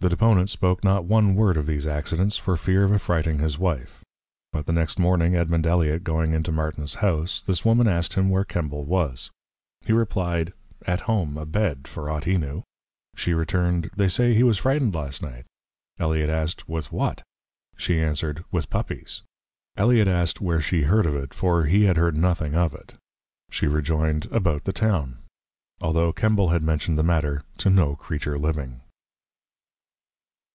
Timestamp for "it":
21.16-21.34, 22.72-22.94